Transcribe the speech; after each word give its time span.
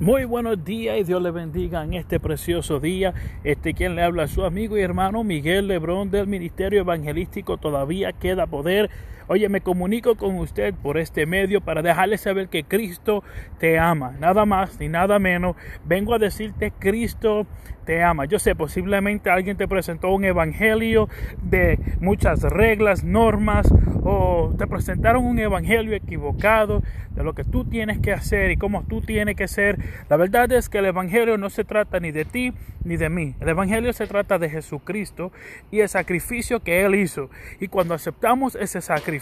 Muy 0.00 0.24
buenos 0.24 0.64
días 0.64 0.98
y 0.98 1.04
Dios 1.04 1.22
le 1.22 1.30
bendiga 1.30 1.84
en 1.84 1.94
este 1.94 2.18
precioso 2.18 2.80
día. 2.80 3.14
Este 3.44 3.74
quien 3.74 3.94
le 3.94 4.02
habla 4.02 4.26
su 4.26 4.44
amigo 4.44 4.76
y 4.76 4.80
hermano 4.80 5.22
Miguel 5.22 5.68
Lebrón 5.68 6.10
del 6.10 6.26
Ministerio 6.26 6.80
Evangelístico 6.80 7.58
Todavía 7.58 8.12
Queda 8.12 8.48
Poder. 8.48 8.90
Oye, 9.26 9.48
me 9.48 9.62
comunico 9.62 10.16
con 10.16 10.36
usted 10.38 10.74
por 10.74 10.98
este 10.98 11.24
medio 11.24 11.60
para 11.60 11.82
dejarle 11.82 12.18
saber 12.18 12.48
que 12.48 12.64
Cristo 12.64 13.24
te 13.58 13.78
ama. 13.78 14.14
Nada 14.20 14.44
más 14.44 14.78
ni 14.78 14.88
nada 14.88 15.18
menos. 15.18 15.56
Vengo 15.84 16.14
a 16.14 16.18
decirte 16.18 16.72
Cristo 16.78 17.46
te 17.84 18.02
ama. 18.02 18.24
Yo 18.24 18.38
sé, 18.38 18.54
posiblemente 18.54 19.30
alguien 19.30 19.56
te 19.56 19.68
presentó 19.68 20.10
un 20.10 20.24
evangelio 20.24 21.08
de 21.42 21.78
muchas 22.00 22.42
reglas, 22.42 23.04
normas, 23.04 23.72
o 24.02 24.52
te 24.58 24.66
presentaron 24.66 25.24
un 25.24 25.38
evangelio 25.38 25.94
equivocado 25.94 26.82
de 27.10 27.22
lo 27.22 27.34
que 27.34 27.44
tú 27.44 27.64
tienes 27.64 28.00
que 28.00 28.12
hacer 28.12 28.50
y 28.50 28.56
cómo 28.56 28.82
tú 28.84 29.00
tienes 29.00 29.36
que 29.36 29.48
ser. 29.48 29.78
La 30.08 30.16
verdad 30.16 30.50
es 30.52 30.68
que 30.68 30.78
el 30.78 30.86
evangelio 30.86 31.38
no 31.38 31.48
se 31.50 31.64
trata 31.64 32.00
ni 32.00 32.10
de 32.10 32.24
ti 32.24 32.52
ni 32.84 32.96
de 32.96 33.08
mí. 33.08 33.34
El 33.40 33.48
evangelio 33.48 33.92
se 33.92 34.06
trata 34.06 34.38
de 34.38 34.50
Jesucristo 34.50 35.32
y 35.70 35.80
el 35.80 35.88
sacrificio 35.88 36.60
que 36.60 36.84
Él 36.84 36.94
hizo. 36.94 37.30
Y 37.60 37.68
cuando 37.68 37.94
aceptamos 37.94 38.56
ese 38.56 38.80
sacrificio 38.80 39.13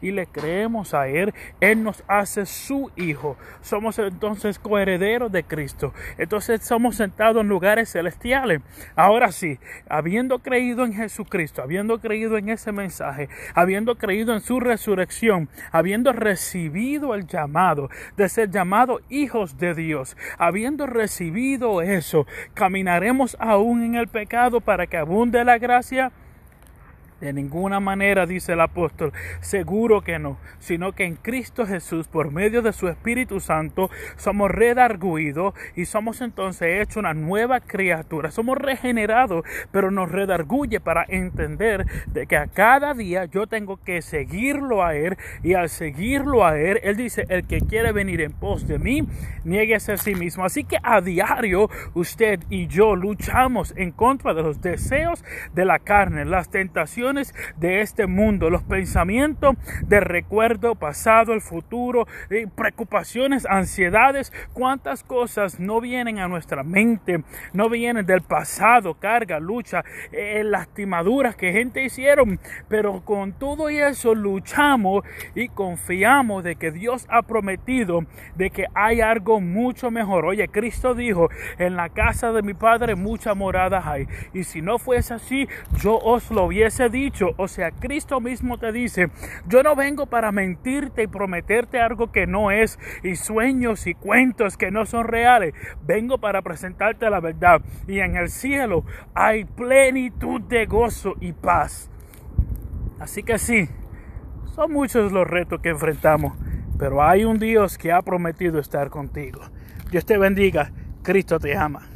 y 0.00 0.10
le 0.12 0.26
creemos 0.26 0.94
a 0.94 1.08
Él, 1.08 1.34
Él 1.60 1.82
nos 1.82 2.04
hace 2.08 2.46
su 2.46 2.90
hijo. 2.96 3.36
Somos 3.60 3.98
entonces 3.98 4.58
coherederos 4.58 5.30
de 5.32 5.44
Cristo. 5.44 5.92
Entonces 6.16 6.62
somos 6.62 6.96
sentados 6.96 7.42
en 7.42 7.48
lugares 7.48 7.90
celestiales. 7.92 8.60
Ahora 8.96 9.32
sí, 9.32 9.58
habiendo 9.88 10.40
creído 10.40 10.84
en 10.84 10.94
Jesucristo, 10.94 11.62
habiendo 11.62 12.00
creído 12.00 12.38
en 12.38 12.48
ese 12.48 12.72
mensaje, 12.72 13.28
habiendo 13.54 13.96
creído 13.96 14.34
en 14.34 14.40
su 14.40 14.60
resurrección, 14.60 15.48
habiendo 15.72 16.12
recibido 16.12 17.14
el 17.14 17.26
llamado 17.26 17.90
de 18.16 18.28
ser 18.28 18.50
llamados 18.50 19.02
hijos 19.08 19.58
de 19.58 19.74
Dios, 19.74 20.16
habiendo 20.38 20.86
recibido 20.86 21.82
eso, 21.82 22.26
caminaremos 22.54 23.36
aún 23.40 23.82
en 23.82 23.94
el 23.94 24.08
pecado 24.08 24.60
para 24.60 24.86
que 24.86 24.96
abunde 24.96 25.44
la 25.44 25.58
gracia. 25.58 26.12
De 27.20 27.32
ninguna 27.32 27.80
manera, 27.80 28.26
dice 28.26 28.52
el 28.52 28.60
apóstol, 28.60 29.12
seguro 29.40 30.02
que 30.02 30.20
no, 30.20 30.38
sino 30.60 30.92
que 30.92 31.04
en 31.04 31.16
Cristo 31.16 31.66
Jesús, 31.66 32.06
por 32.06 32.30
medio 32.30 32.62
de 32.62 32.72
su 32.72 32.86
Espíritu 32.86 33.40
Santo, 33.40 33.90
somos 34.16 34.52
redarguidos 34.52 35.54
y 35.74 35.86
somos 35.86 36.20
entonces 36.20 36.80
hechos 36.80 36.98
una 36.98 37.14
nueva 37.14 37.58
criatura. 37.60 38.30
Somos 38.30 38.56
regenerados, 38.56 39.44
pero 39.72 39.90
nos 39.90 40.12
redarguye 40.12 40.78
para 40.78 41.04
entender 41.08 41.86
de 42.06 42.26
que 42.26 42.36
a 42.36 42.46
cada 42.46 42.94
día 42.94 43.24
yo 43.24 43.48
tengo 43.48 43.78
que 43.78 44.00
seguirlo 44.00 44.84
a 44.84 44.94
Él 44.94 45.16
y 45.42 45.54
al 45.54 45.68
seguirlo 45.68 46.46
a 46.46 46.58
Él, 46.58 46.78
Él 46.84 46.96
dice, 46.96 47.24
el 47.28 47.46
que 47.46 47.60
quiere 47.60 47.90
venir 47.90 48.20
en 48.20 48.32
pos 48.32 48.68
de 48.68 48.78
mí, 48.78 49.02
nieguese 49.44 49.92
a 49.92 49.96
sí 49.96 50.14
mismo. 50.14 50.44
Así 50.44 50.62
que 50.62 50.78
a 50.82 51.00
diario 51.00 51.68
usted 51.94 52.40
y 52.48 52.68
yo 52.68 52.94
luchamos 52.94 53.74
en 53.76 53.90
contra 53.90 54.34
de 54.34 54.42
los 54.42 54.60
deseos 54.60 55.24
de 55.52 55.64
la 55.64 55.80
carne, 55.80 56.24
las 56.24 56.48
tentaciones, 56.48 57.07
de 57.14 57.80
este 57.80 58.06
mundo, 58.06 58.50
los 58.50 58.62
pensamientos 58.62 59.56
de 59.86 60.00
recuerdo 60.00 60.74
pasado, 60.74 61.32
el 61.32 61.40
futuro, 61.40 62.06
eh, 62.28 62.46
preocupaciones, 62.54 63.46
ansiedades, 63.46 64.32
cuántas 64.52 65.02
cosas 65.04 65.58
no 65.58 65.80
vienen 65.80 66.18
a 66.18 66.28
nuestra 66.28 66.62
mente, 66.62 67.22
no 67.54 67.70
vienen 67.70 68.04
del 68.04 68.20
pasado, 68.20 68.94
carga, 68.94 69.40
lucha, 69.40 69.84
eh, 70.12 70.42
lastimaduras 70.44 71.34
que 71.34 71.52
gente 71.52 71.82
hicieron, 71.82 72.38
pero 72.68 73.02
con 73.04 73.32
todo 73.32 73.70
eso 73.70 74.14
luchamos 74.14 75.04
y 75.34 75.48
confiamos 75.48 76.44
de 76.44 76.56
que 76.56 76.70
Dios 76.70 77.06
ha 77.08 77.22
prometido 77.22 78.04
de 78.36 78.50
que 78.50 78.66
hay 78.74 79.00
algo 79.00 79.40
mucho 79.40 79.90
mejor. 79.90 80.26
Oye, 80.26 80.48
Cristo 80.48 80.94
dijo, 80.94 81.30
en 81.58 81.76
la 81.76 81.88
casa 81.88 82.32
de 82.32 82.42
mi 82.42 82.52
Padre 82.52 82.96
muchas 82.96 83.34
moradas 83.34 83.86
hay, 83.86 84.06
y 84.34 84.44
si 84.44 84.60
no 84.60 84.78
fuese 84.78 85.14
así, 85.14 85.48
yo 85.80 85.98
os 85.98 86.30
lo 86.30 86.44
hubiese 86.44 86.90
dicho 86.90 86.97
dicho, 86.98 87.30
o 87.36 87.48
sea, 87.48 87.70
Cristo 87.70 88.20
mismo 88.20 88.58
te 88.58 88.72
dice, 88.72 89.10
yo 89.46 89.62
no 89.62 89.76
vengo 89.76 90.06
para 90.06 90.32
mentirte 90.32 91.04
y 91.04 91.06
prometerte 91.06 91.80
algo 91.80 92.10
que 92.12 92.26
no 92.26 92.50
es, 92.50 92.78
y 93.02 93.16
sueños 93.16 93.86
y 93.86 93.94
cuentos 93.94 94.56
que 94.56 94.70
no 94.70 94.86
son 94.86 95.06
reales, 95.06 95.54
vengo 95.86 96.18
para 96.18 96.42
presentarte 96.42 97.08
la 97.10 97.20
verdad. 97.20 97.62
Y 97.86 98.00
en 98.00 98.16
el 98.16 98.28
cielo 98.28 98.84
hay 99.14 99.44
plenitud 99.44 100.40
de 100.42 100.66
gozo 100.66 101.14
y 101.20 101.32
paz. 101.32 101.90
Así 102.98 103.22
que 103.22 103.38
sí, 103.38 103.68
son 104.54 104.72
muchos 104.72 105.12
los 105.12 105.26
retos 105.26 105.60
que 105.60 105.70
enfrentamos, 105.70 106.32
pero 106.78 107.02
hay 107.02 107.24
un 107.24 107.38
Dios 107.38 107.78
que 107.78 107.92
ha 107.92 108.02
prometido 108.02 108.58
estar 108.58 108.90
contigo. 108.90 109.40
Dios 109.90 110.04
te 110.04 110.18
bendiga, 110.18 110.72
Cristo 111.02 111.38
te 111.38 111.56
ama. 111.56 111.88